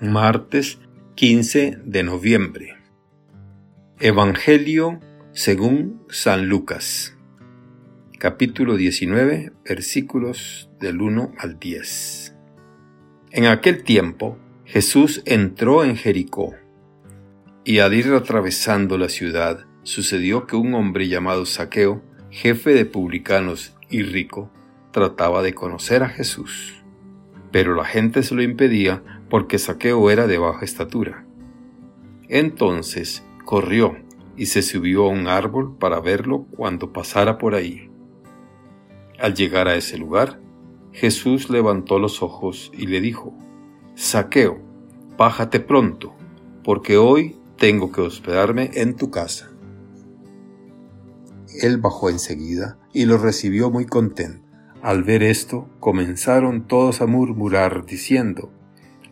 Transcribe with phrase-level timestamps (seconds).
[0.00, 0.78] martes
[1.14, 2.76] 15 de noviembre.
[3.98, 5.00] Evangelio
[5.32, 7.16] según San Lucas,
[8.18, 12.36] capítulo 19, versículos del 1 al 10.
[13.30, 16.54] En aquel tiempo Jesús entró en Jericó,
[17.64, 23.74] y al ir atravesando la ciudad, sucedió que un hombre llamado Saqueo, jefe de publicanos
[23.88, 24.52] y rico,
[24.92, 26.82] trataba de conocer a Jesús.
[27.50, 31.26] Pero la gente se lo impedía porque Saqueo era de baja estatura.
[32.28, 33.96] Entonces corrió
[34.36, 37.90] y se subió a un árbol para verlo cuando pasara por ahí.
[39.18, 40.40] Al llegar a ese lugar,
[40.92, 43.34] Jesús levantó los ojos y le dijo,
[43.94, 44.58] Saqueo,
[45.16, 46.14] bájate pronto,
[46.62, 49.50] porque hoy tengo que hospedarme en tu casa.
[51.62, 54.44] Él bajó enseguida y lo recibió muy contento.
[54.82, 58.52] Al ver esto, comenzaron todos a murmurar diciendo,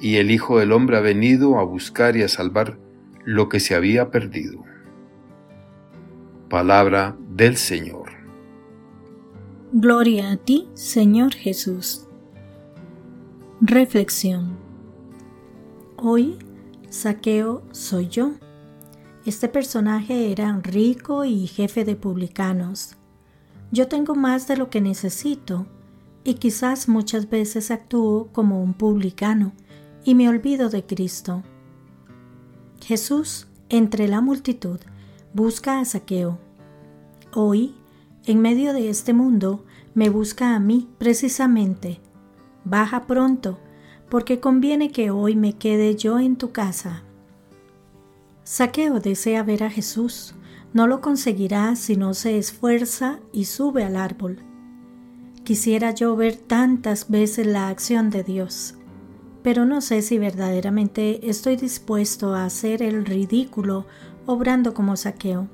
[0.00, 2.78] y el Hijo del Hombre ha venido a buscar y a salvar
[3.24, 4.64] lo que se había perdido.
[6.48, 8.10] Palabra del Señor.
[9.72, 12.06] Gloria a ti, Señor Jesús.
[13.60, 14.56] Reflexión.
[15.96, 16.38] Hoy,
[16.88, 18.32] Saqueo soy yo.
[19.26, 22.96] Este personaje era rico y jefe de publicanos.
[23.70, 25.66] Yo tengo más de lo que necesito
[26.24, 29.52] y quizás muchas veces actúo como un publicano
[30.04, 31.42] y me olvido de Cristo.
[32.84, 34.80] Jesús, entre la multitud,
[35.34, 36.38] busca a Saqueo.
[37.34, 37.74] Hoy,
[38.24, 42.00] en medio de este mundo, me busca a mí precisamente.
[42.64, 43.58] Baja pronto,
[44.08, 47.04] porque conviene que hoy me quede yo en tu casa.
[48.44, 50.34] Saqueo desea ver a Jesús.
[50.72, 54.38] No lo conseguirá si no se esfuerza y sube al árbol.
[55.44, 58.76] Quisiera yo ver tantas veces la acción de Dios
[59.42, 63.86] pero no sé si verdaderamente estoy dispuesto a hacer el ridículo
[64.26, 65.48] obrando como saqueo.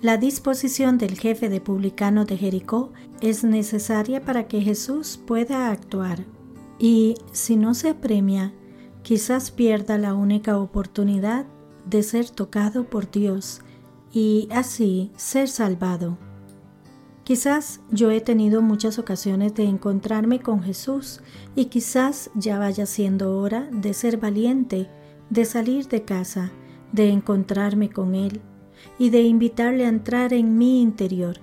[0.00, 6.24] La disposición del jefe de publicano de Jericó es necesaria para que Jesús pueda actuar,
[6.78, 8.52] y si no se apremia,
[9.02, 11.46] quizás pierda la única oportunidad
[11.86, 13.60] de ser tocado por Dios
[14.12, 16.18] y así ser salvado.
[17.24, 21.22] Quizás yo he tenido muchas ocasiones de encontrarme con Jesús
[21.56, 24.90] y quizás ya vaya siendo hora de ser valiente,
[25.30, 26.52] de salir de casa,
[26.92, 28.42] de encontrarme con Él
[28.98, 31.38] y de invitarle a entrar en mi interior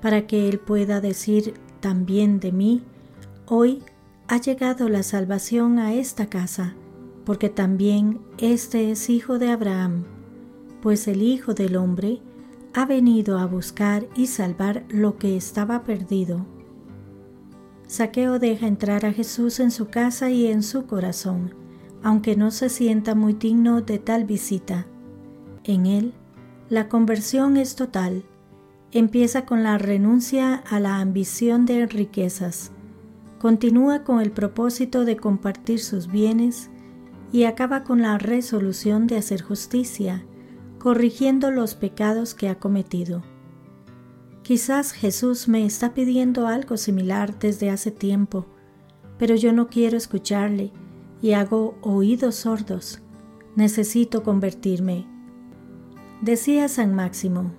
[0.00, 2.82] para que Él pueda decir también de mí,
[3.46, 3.82] hoy
[4.28, 6.74] ha llegado la salvación a esta casa,
[7.24, 10.04] porque también este es hijo de Abraham,
[10.80, 12.20] pues el Hijo del Hombre
[12.74, 16.44] ha venido a buscar y salvar lo que estaba perdido.
[17.86, 21.54] Saqueo deja entrar a Jesús en su casa y en su corazón,
[22.02, 24.86] aunque no se sienta muy digno de tal visita.
[25.62, 26.14] En él,
[26.68, 28.24] la conversión es total.
[28.90, 32.72] Empieza con la renuncia a la ambición de riquezas,
[33.38, 36.70] continúa con el propósito de compartir sus bienes
[37.30, 40.24] y acaba con la resolución de hacer justicia,
[40.84, 43.22] corrigiendo los pecados que ha cometido.
[44.42, 48.44] Quizás Jesús me está pidiendo algo similar desde hace tiempo,
[49.16, 50.72] pero yo no quiero escucharle
[51.22, 53.00] y hago oídos sordos.
[53.56, 55.06] Necesito convertirme.
[56.20, 57.50] Decía San Máximo,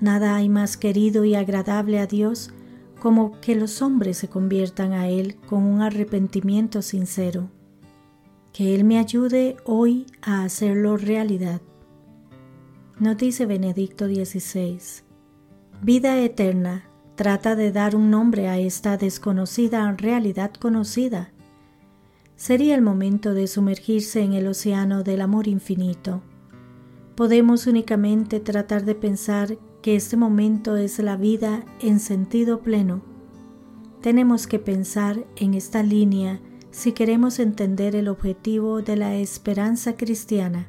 [0.00, 2.52] nada hay más querido y agradable a Dios
[2.98, 7.52] como que los hombres se conviertan a Él con un arrepentimiento sincero.
[8.52, 11.60] Que Él me ayude hoy a hacerlo realidad.
[13.00, 14.78] Nos dice Benedicto XVI,
[15.82, 21.32] vida eterna trata de dar un nombre a esta desconocida realidad conocida.
[22.36, 26.22] Sería el momento de sumergirse en el océano del amor infinito.
[27.16, 33.02] Podemos únicamente tratar de pensar que este momento es la vida en sentido pleno.
[34.02, 36.40] Tenemos que pensar en esta línea
[36.70, 40.68] si queremos entender el objetivo de la esperanza cristiana